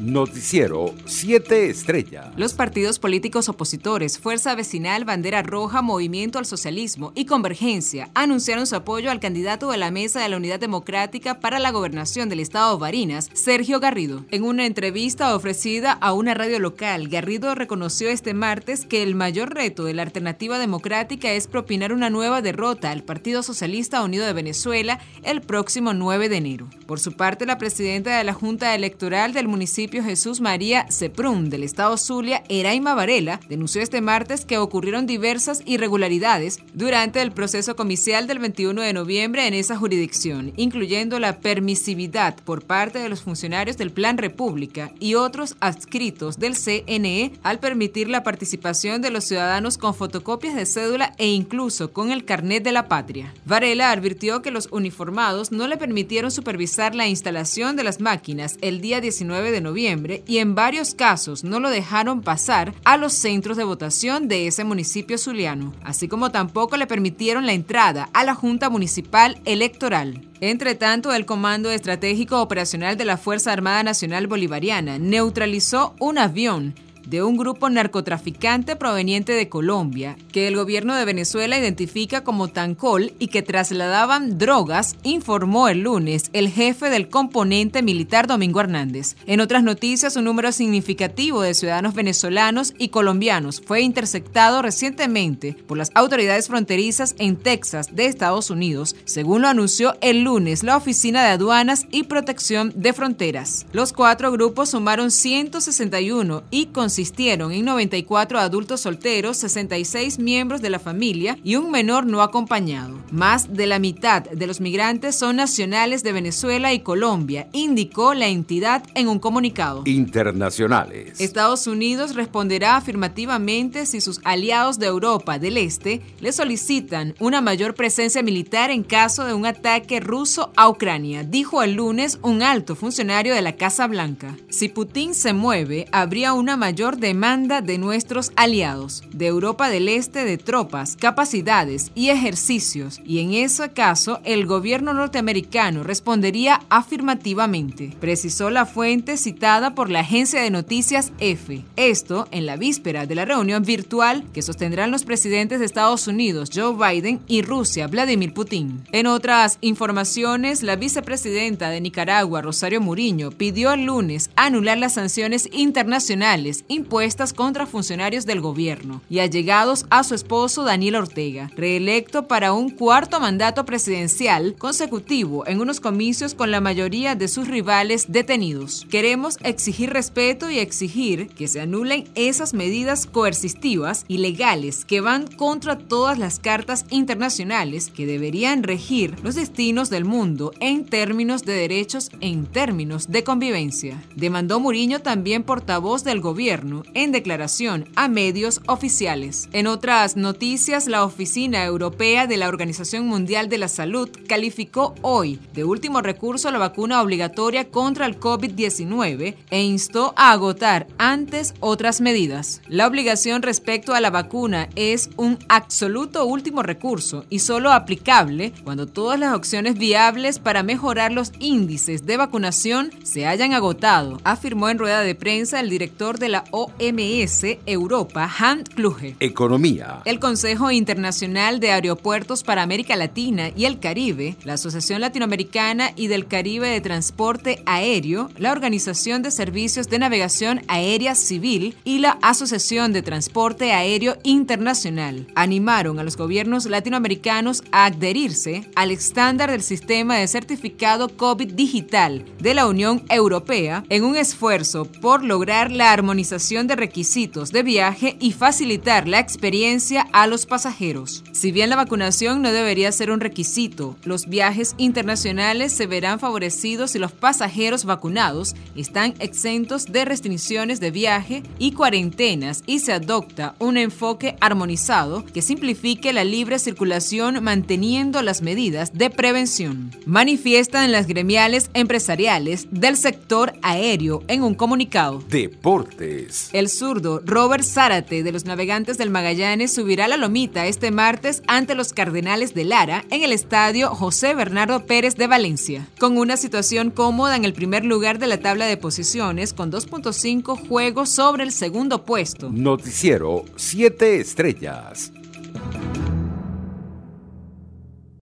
Noticiero 0.00 0.94
7 1.04 1.68
Estrellas. 1.68 2.28
Los 2.36 2.54
partidos 2.54 2.98
políticos 2.98 3.50
opositores, 3.50 4.18
Fuerza 4.18 4.54
Vecinal, 4.54 5.04
Bandera 5.04 5.42
Roja, 5.42 5.82
Movimiento 5.82 6.38
al 6.38 6.46
Socialismo 6.46 7.12
y 7.14 7.26
Convergencia 7.26 8.08
anunciaron 8.14 8.66
su 8.66 8.76
apoyo 8.76 9.10
al 9.10 9.20
candidato 9.20 9.70
de 9.70 9.76
la 9.76 9.90
Mesa 9.90 10.22
de 10.22 10.30
la 10.30 10.38
Unidad 10.38 10.58
Democrática 10.58 11.38
para 11.38 11.58
la 11.58 11.70
gobernación 11.70 12.30
del 12.30 12.40
estado 12.40 12.78
Barinas, 12.78 13.28
Sergio 13.34 13.78
Garrido. 13.78 14.24
En 14.30 14.42
una 14.42 14.64
entrevista 14.64 15.36
ofrecida 15.36 15.92
a 15.92 16.14
una 16.14 16.32
radio 16.32 16.60
local, 16.60 17.08
Garrido 17.08 17.54
reconoció 17.54 18.08
este 18.08 18.32
martes 18.32 18.86
que 18.86 19.02
el 19.02 19.14
mayor 19.14 19.52
reto 19.52 19.84
de 19.84 19.92
la 19.92 20.02
alternativa 20.02 20.58
democrática 20.58 21.30
es 21.32 21.46
propinar 21.46 21.92
una 21.92 22.08
nueva 22.08 22.40
derrota 22.40 22.90
al 22.90 23.02
Partido 23.02 23.42
Socialista 23.42 24.02
Unido 24.02 24.24
de 24.24 24.32
Venezuela 24.32 24.98
el 25.24 25.42
próximo 25.42 25.92
9 25.92 26.30
de 26.30 26.36
enero. 26.36 26.70
Por 26.86 27.00
su 27.00 27.12
parte, 27.12 27.44
la 27.44 27.58
presidenta 27.58 28.16
de 28.16 28.24
la 28.24 28.32
Junta 28.32 28.74
Electoral 28.74 29.34
del 29.34 29.46
municipio 29.46 29.89
Jesús 29.98 30.40
María 30.40 30.86
Seprún 30.88 31.50
del 31.50 31.64
estado 31.64 31.96
Zulia, 31.96 32.44
Eraima 32.48 32.94
Varela, 32.94 33.40
denunció 33.48 33.82
este 33.82 34.00
martes 34.00 34.44
que 34.44 34.58
ocurrieron 34.58 35.06
diversas 35.06 35.62
irregularidades 35.66 36.60
durante 36.72 37.20
el 37.20 37.32
proceso 37.32 37.74
comicial 37.74 38.28
del 38.28 38.38
21 38.38 38.80
de 38.80 38.92
noviembre 38.92 39.48
en 39.48 39.54
esa 39.54 39.76
jurisdicción, 39.76 40.52
incluyendo 40.56 41.18
la 41.18 41.40
permisividad 41.40 42.36
por 42.36 42.62
parte 42.62 43.00
de 43.00 43.08
los 43.08 43.22
funcionarios 43.22 43.76
del 43.76 43.90
Plan 43.90 44.16
República 44.16 44.92
y 45.00 45.16
otros 45.16 45.56
adscritos 45.58 46.38
del 46.38 46.54
CNE 46.54 47.32
al 47.42 47.58
permitir 47.58 48.08
la 48.08 48.22
participación 48.22 49.02
de 49.02 49.10
los 49.10 49.24
ciudadanos 49.24 49.76
con 49.76 49.94
fotocopias 49.94 50.54
de 50.54 50.66
cédula 50.66 51.14
e 51.18 51.26
incluso 51.26 51.92
con 51.92 52.12
el 52.12 52.24
carnet 52.24 52.62
de 52.62 52.72
la 52.72 52.86
patria. 52.86 53.34
Varela 53.44 53.90
advirtió 53.90 54.40
que 54.40 54.52
los 54.52 54.68
uniformados 54.70 55.50
no 55.50 55.66
le 55.66 55.76
permitieron 55.76 56.30
supervisar 56.30 56.94
la 56.94 57.08
instalación 57.08 57.74
de 57.74 57.82
las 57.82 58.00
máquinas 58.00 58.56
el 58.60 58.80
día 58.80 59.00
19 59.00 59.50
de 59.50 59.60
noviembre 59.60 59.79
y 59.80 60.38
en 60.38 60.54
varios 60.54 60.94
casos 60.94 61.44
no 61.44 61.58
lo 61.58 61.70
dejaron 61.70 62.20
pasar 62.20 62.74
a 62.84 62.96
los 62.96 63.14
centros 63.14 63.56
de 63.56 63.64
votación 63.64 64.28
de 64.28 64.46
ese 64.46 64.64
municipio 64.64 65.18
zuliano, 65.18 65.72
así 65.82 66.06
como 66.06 66.30
tampoco 66.30 66.76
le 66.76 66.86
permitieron 66.86 67.46
la 67.46 67.52
entrada 67.52 68.08
a 68.12 68.24
la 68.24 68.34
Junta 68.34 68.68
Municipal 68.68 69.40
Electoral. 69.44 70.26
Entre 70.40 70.74
tanto, 70.74 71.12
el 71.12 71.26
Comando 71.26 71.70
Estratégico 71.70 72.40
Operacional 72.40 72.96
de 72.96 73.04
la 73.04 73.16
Fuerza 73.16 73.52
Armada 73.52 73.82
Nacional 73.82 74.26
Bolivariana 74.26 74.98
neutralizó 74.98 75.94
un 75.98 76.18
avión 76.18 76.74
de 77.10 77.24
un 77.24 77.36
grupo 77.36 77.68
narcotraficante 77.68 78.76
proveniente 78.76 79.32
de 79.32 79.48
Colombia, 79.48 80.16
que 80.32 80.46
el 80.46 80.54
gobierno 80.54 80.94
de 80.94 81.04
Venezuela 81.04 81.58
identifica 81.58 82.22
como 82.22 82.48
Tancol 82.48 83.12
y 83.18 83.26
que 83.26 83.42
trasladaban 83.42 84.38
drogas, 84.38 84.94
informó 85.02 85.68
el 85.68 85.80
lunes 85.80 86.30
el 86.32 86.48
jefe 86.48 86.88
del 86.88 87.08
componente 87.08 87.82
militar 87.82 88.28
Domingo 88.28 88.60
Hernández. 88.60 89.16
En 89.26 89.40
otras 89.40 89.64
noticias, 89.64 90.14
un 90.14 90.24
número 90.24 90.52
significativo 90.52 91.42
de 91.42 91.54
ciudadanos 91.54 91.94
venezolanos 91.94 92.74
y 92.78 92.88
colombianos 92.88 93.60
fue 93.60 93.80
interceptado 93.80 94.62
recientemente 94.62 95.56
por 95.66 95.78
las 95.78 95.90
autoridades 95.94 96.46
fronterizas 96.46 97.16
en 97.18 97.36
Texas 97.36 97.88
de 97.92 98.06
Estados 98.06 98.50
Unidos, 98.50 98.94
según 99.04 99.42
lo 99.42 99.48
anunció 99.48 99.96
el 100.00 100.22
lunes 100.22 100.62
la 100.62 100.76
Oficina 100.76 101.24
de 101.24 101.30
Aduanas 101.30 101.86
y 101.90 102.04
Protección 102.04 102.72
de 102.76 102.92
Fronteras. 102.92 103.66
Los 103.72 103.92
cuatro 103.92 104.30
grupos 104.30 104.70
sumaron 104.70 105.10
161 105.10 106.44
y 106.52 106.66
consiguieron 106.66 106.99
consistieron 107.00 107.50
en 107.52 107.64
94 107.64 108.38
adultos 108.38 108.82
solteros, 108.82 109.38
66 109.38 110.18
miembros 110.18 110.60
de 110.60 110.68
la 110.68 110.78
familia 110.78 111.38
y 111.42 111.56
un 111.56 111.70
menor 111.70 112.04
no 112.04 112.20
acompañado. 112.20 112.98
Más 113.10 113.54
de 113.54 113.66
la 113.66 113.78
mitad 113.78 114.22
de 114.24 114.46
los 114.46 114.60
migrantes 114.60 115.16
son 115.16 115.36
nacionales 115.36 116.02
de 116.02 116.12
Venezuela 116.12 116.74
y 116.74 116.80
Colombia, 116.80 117.48
indicó 117.54 118.12
la 118.12 118.28
entidad 118.28 118.82
en 118.94 119.08
un 119.08 119.18
comunicado. 119.18 119.82
Internacionales. 119.86 121.18
Estados 121.22 121.66
Unidos 121.66 122.14
responderá 122.14 122.76
afirmativamente 122.76 123.86
si 123.86 124.02
sus 124.02 124.20
aliados 124.22 124.78
de 124.78 124.88
Europa 124.88 125.38
del 125.38 125.56
Este 125.56 126.02
le 126.20 126.32
solicitan 126.32 127.14
una 127.18 127.40
mayor 127.40 127.74
presencia 127.74 128.22
militar 128.22 128.70
en 128.70 128.82
caso 128.82 129.24
de 129.24 129.32
un 129.32 129.46
ataque 129.46 130.00
ruso 130.00 130.52
a 130.54 130.68
Ucrania, 130.68 131.24
dijo 131.24 131.62
el 131.62 131.76
lunes 131.76 132.18
un 132.20 132.42
alto 132.42 132.76
funcionario 132.76 133.34
de 133.34 133.40
la 133.40 133.56
Casa 133.56 133.86
Blanca. 133.86 134.36
Si 134.50 134.68
Putin 134.68 135.14
se 135.14 135.32
mueve, 135.32 135.86
habría 135.92 136.34
una 136.34 136.58
mayor 136.58 136.79
demanda 136.80 137.60
de 137.60 137.76
nuestros 137.76 138.32
aliados, 138.36 139.04
de 139.12 139.26
Europa 139.26 139.68
del 139.68 139.88
Este, 139.88 140.24
de 140.24 140.38
tropas, 140.38 140.96
capacidades 140.96 141.92
y 141.94 142.08
ejercicios, 142.08 143.00
y 143.04 143.18
en 143.18 143.34
ese 143.34 143.70
caso 143.72 144.20
el 144.24 144.46
gobierno 144.46 144.94
norteamericano 144.94 145.82
respondería 145.82 146.62
afirmativamente, 146.70 147.94
precisó 148.00 148.48
la 148.48 148.64
fuente 148.64 149.18
citada 149.18 149.74
por 149.74 149.90
la 149.90 150.00
agencia 150.00 150.40
de 150.40 150.50
noticias 150.50 151.12
EFE. 151.18 151.64
Esto 151.76 152.26
en 152.30 152.46
la 152.46 152.56
víspera 152.56 153.06
de 153.06 153.14
la 153.14 153.26
reunión 153.26 153.62
virtual 153.62 154.24
que 154.32 154.42
sostendrán 154.42 154.90
los 154.90 155.04
presidentes 155.04 155.60
de 155.60 155.66
Estados 155.66 156.06
Unidos, 156.06 156.50
Joe 156.54 156.74
Biden, 156.74 157.20
y 157.28 157.42
Rusia, 157.42 157.86
Vladimir 157.88 158.32
Putin. 158.32 158.82
En 158.92 159.06
otras 159.06 159.58
informaciones, 159.60 160.62
la 160.62 160.76
vicepresidenta 160.76 161.68
de 161.68 161.80
Nicaragua, 161.80 162.40
Rosario 162.40 162.80
Muriño, 162.80 163.30
pidió 163.30 163.72
el 163.72 163.84
lunes 163.84 164.30
anular 164.36 164.78
las 164.78 164.94
sanciones 164.94 165.48
internacionales 165.52 166.64
impuestas 166.70 167.32
contra 167.32 167.66
funcionarios 167.66 168.26
del 168.26 168.40
gobierno 168.40 169.02
y 169.10 169.18
allegados 169.18 169.86
a 169.90 170.04
su 170.04 170.14
esposo 170.14 170.62
Daniel 170.62 170.94
Ortega, 170.94 171.50
reelecto 171.56 172.28
para 172.28 172.52
un 172.52 172.70
cuarto 172.70 173.18
mandato 173.18 173.66
presidencial 173.66 174.54
consecutivo 174.56 175.46
en 175.48 175.60
unos 175.60 175.80
comicios 175.80 176.34
con 176.34 176.52
la 176.52 176.60
mayoría 176.60 177.16
de 177.16 177.26
sus 177.26 177.48
rivales 177.48 178.12
detenidos. 178.12 178.86
Queremos 178.88 179.36
exigir 179.42 179.90
respeto 179.90 180.48
y 180.48 180.60
exigir 180.60 181.28
que 181.28 181.48
se 181.48 181.60
anulen 181.60 182.04
esas 182.14 182.54
medidas 182.54 183.06
coercitivas 183.06 184.04
y 184.06 184.18
legales 184.18 184.84
que 184.84 185.00
van 185.00 185.26
contra 185.26 185.76
todas 185.76 186.18
las 186.18 186.38
cartas 186.38 186.86
internacionales 186.90 187.90
que 187.90 188.06
deberían 188.06 188.62
regir 188.62 189.16
los 189.24 189.34
destinos 189.34 189.90
del 189.90 190.04
mundo 190.04 190.52
en 190.60 190.84
términos 190.84 191.44
de 191.44 191.54
derechos, 191.54 192.10
en 192.20 192.46
términos 192.46 193.10
de 193.10 193.24
convivencia. 193.24 194.00
Demandó 194.14 194.60
Muriño 194.60 195.00
también 195.00 195.42
portavoz 195.42 196.04
del 196.04 196.20
gobierno 196.20 196.59
en 196.94 197.12
declaración 197.12 197.88
a 197.96 198.08
medios 198.08 198.60
oficiales. 198.66 199.48
En 199.52 199.66
otras 199.66 200.16
noticias, 200.16 200.86
la 200.86 201.04
Oficina 201.04 201.64
Europea 201.64 202.26
de 202.26 202.36
la 202.36 202.48
Organización 202.48 203.06
Mundial 203.06 203.48
de 203.48 203.58
la 203.58 203.68
Salud 203.68 204.10
calificó 204.28 204.94
hoy 205.02 205.38
de 205.54 205.64
último 205.64 206.02
recurso 206.02 206.50
la 206.50 206.58
vacuna 206.58 207.00
obligatoria 207.00 207.70
contra 207.70 208.06
el 208.06 208.20
COVID-19 208.20 209.36
e 209.50 209.62
instó 209.62 210.12
a 210.16 210.32
agotar 210.32 210.86
antes 210.98 211.54
otras 211.60 212.00
medidas. 212.00 212.60
La 212.68 212.86
obligación 212.86 213.42
respecto 213.42 213.94
a 213.94 214.00
la 214.00 214.10
vacuna 214.10 214.68
es 214.76 215.10
un 215.16 215.38
absoluto 215.48 216.26
último 216.26 216.62
recurso 216.62 217.24
y 217.30 217.38
solo 217.38 217.72
aplicable 217.72 218.52
cuando 218.64 218.86
todas 218.86 219.18
las 219.18 219.34
opciones 219.34 219.78
viables 219.78 220.38
para 220.38 220.62
mejorar 220.62 221.12
los 221.12 221.32
índices 221.38 222.06
de 222.06 222.16
vacunación 222.16 222.90
se 223.02 223.26
hayan 223.26 223.54
agotado, 223.54 224.20
afirmó 224.24 224.68
en 224.68 224.78
rueda 224.78 225.00
de 225.00 225.14
prensa 225.14 225.60
el 225.60 225.70
director 225.70 226.18
de 226.18 226.28
la 226.28 226.44
OMS 226.50 227.58
Europa, 227.66 228.30
Hans 228.38 228.68
Kluge. 228.70 229.16
Economía. 229.20 230.02
El 230.04 230.18
Consejo 230.18 230.70
Internacional 230.70 231.60
de 231.60 231.70
Aeropuertos 231.72 232.42
para 232.42 232.62
América 232.62 232.96
Latina 232.96 233.50
y 233.54 233.66
el 233.66 233.78
Caribe, 233.78 234.36
la 234.44 234.54
Asociación 234.54 235.00
Latinoamericana 235.00 235.92
y 235.94 236.06
del 236.06 236.26
Caribe 236.26 236.68
de 236.68 236.80
Transporte 236.80 237.62
Aéreo, 237.66 238.30
la 238.38 238.52
Organización 238.52 239.22
de 239.22 239.30
Servicios 239.30 239.88
de 239.88 239.98
Navegación 239.98 240.62
Aérea 240.68 241.14
Civil 241.14 241.76
y 241.84 241.98
la 241.98 242.18
Asociación 242.22 242.92
de 242.92 243.02
Transporte 243.02 243.72
Aéreo 243.72 244.16
Internacional 244.24 245.26
animaron 245.34 245.98
a 245.98 246.04
los 246.04 246.16
gobiernos 246.16 246.66
latinoamericanos 246.66 247.62
a 247.70 247.86
adherirse 247.86 248.68
al 248.74 248.90
estándar 248.90 249.50
del 249.50 249.62
sistema 249.62 250.16
de 250.16 250.26
certificado 250.26 251.08
COVID 251.08 251.52
digital 251.52 252.24
de 252.40 252.54
la 252.54 252.66
Unión 252.66 253.02
Europea 253.08 253.84
en 253.88 254.04
un 254.04 254.16
esfuerzo 254.16 254.86
por 255.00 255.22
lograr 255.22 255.70
la 255.70 255.92
armonización 255.92 256.39
de 256.40 256.74
requisitos 256.74 257.52
de 257.52 257.62
viaje 257.62 258.16
y 258.18 258.32
facilitar 258.32 259.06
la 259.06 259.18
experiencia 259.18 260.06
a 260.10 260.26
los 260.26 260.46
pasajeros. 260.46 261.22
Si 261.32 261.52
bien 261.52 261.68
la 261.68 261.76
vacunación 261.76 262.40
no 262.40 262.50
debería 262.50 262.90
ser 262.92 263.10
un 263.10 263.20
requisito, 263.20 263.94
los 264.04 264.26
viajes 264.26 264.74
internacionales 264.78 265.70
se 265.70 265.86
verán 265.86 266.18
favorecidos 266.18 266.92
si 266.92 266.98
los 266.98 267.12
pasajeros 267.12 267.84
vacunados 267.84 268.56
están 268.74 269.12
exentos 269.18 269.92
de 269.92 270.06
restricciones 270.06 270.80
de 270.80 270.90
viaje 270.90 271.42
y 271.58 271.72
cuarentenas 271.72 272.62
y 272.66 272.78
se 272.78 272.94
adopta 272.94 273.54
un 273.58 273.76
enfoque 273.76 274.36
armonizado 274.40 275.26
que 275.26 275.42
simplifique 275.42 276.14
la 276.14 276.24
libre 276.24 276.58
circulación 276.58 277.44
manteniendo 277.44 278.22
las 278.22 278.40
medidas 278.40 278.94
de 278.94 279.10
prevención. 279.10 279.90
Manifiestan 280.06 280.90
las 280.90 281.06
gremiales 281.06 281.70
empresariales 281.74 282.66
del 282.70 282.96
sector 282.96 283.52
aéreo 283.60 284.22
en 284.26 284.42
un 284.42 284.54
comunicado. 284.54 285.22
Deportes. 285.28 286.29
El 286.52 286.68
zurdo 286.68 287.20
Robert 287.24 287.64
Zárate 287.64 288.22
de 288.22 288.32
los 288.32 288.44
Navegantes 288.44 288.98
del 288.98 289.10
Magallanes 289.10 289.72
subirá 289.72 290.08
la 290.08 290.16
lomita 290.16 290.66
este 290.66 290.90
martes 290.90 291.42
ante 291.46 291.74
los 291.74 291.92
Cardenales 291.92 292.54
de 292.54 292.64
Lara 292.64 293.04
en 293.10 293.22
el 293.22 293.32
estadio 293.32 293.94
José 293.94 294.34
Bernardo 294.34 294.86
Pérez 294.86 295.16
de 295.16 295.26
Valencia, 295.26 295.86
con 295.98 296.16
una 296.16 296.36
situación 296.36 296.90
cómoda 296.90 297.36
en 297.36 297.44
el 297.44 297.52
primer 297.52 297.84
lugar 297.84 298.18
de 298.18 298.26
la 298.26 298.40
tabla 298.40 298.66
de 298.66 298.76
posiciones 298.76 299.52
con 299.52 299.70
2.5 299.70 300.68
juegos 300.68 301.10
sobre 301.10 301.44
el 301.44 301.52
segundo 301.52 302.04
puesto. 302.04 302.50
Noticiero 302.50 303.44
7 303.56 304.20
estrellas. 304.20 305.12